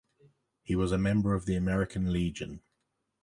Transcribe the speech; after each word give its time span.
He 0.63 0.75
was 0.75 0.91
a 0.91 0.97
member 0.97 1.35
of 1.35 1.45
the 1.45 1.55
American 1.55 2.11
Legion. 2.11 2.63